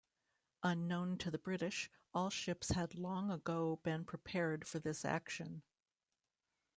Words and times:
Unknown 0.63 1.15
to 1.19 1.29
the 1.29 1.37
British, 1.37 1.87
all 2.11 2.31
ships 2.31 2.69
had 2.69 2.95
long 2.97 3.29
ago 3.29 3.79
been 3.83 4.03
prepared 4.03 4.65
for 4.67 4.79
this 4.79 5.05
action. 5.05 5.61